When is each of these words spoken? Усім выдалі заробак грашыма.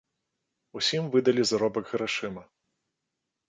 Усім 0.79 1.03
выдалі 1.17 1.43
заробак 1.51 1.85
грашыма. 1.95 2.43